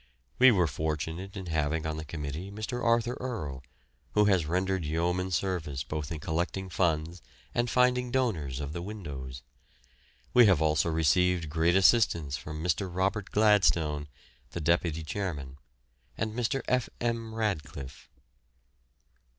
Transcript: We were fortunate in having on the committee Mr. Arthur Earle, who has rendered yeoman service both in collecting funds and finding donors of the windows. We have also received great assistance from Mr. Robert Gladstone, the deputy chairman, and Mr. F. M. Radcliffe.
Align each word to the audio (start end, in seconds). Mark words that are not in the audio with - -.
We 0.39 0.49
were 0.49 0.65
fortunate 0.65 1.37
in 1.37 1.45
having 1.45 1.85
on 1.85 1.97
the 1.97 2.03
committee 2.03 2.49
Mr. 2.49 2.83
Arthur 2.83 3.13
Earle, 3.19 3.61
who 4.13 4.25
has 4.25 4.47
rendered 4.47 4.83
yeoman 4.83 5.29
service 5.29 5.83
both 5.83 6.11
in 6.11 6.19
collecting 6.19 6.69
funds 6.69 7.21
and 7.53 7.69
finding 7.69 8.09
donors 8.09 8.59
of 8.59 8.73
the 8.73 8.81
windows. 8.81 9.43
We 10.33 10.47
have 10.47 10.59
also 10.59 10.89
received 10.89 11.51
great 11.51 11.75
assistance 11.75 12.35
from 12.35 12.63
Mr. 12.63 12.89
Robert 12.91 13.29
Gladstone, 13.29 14.07
the 14.53 14.59
deputy 14.59 15.03
chairman, 15.03 15.59
and 16.17 16.33
Mr. 16.33 16.63
F. 16.67 16.89
M. 16.99 17.35
Radcliffe. 17.35 18.09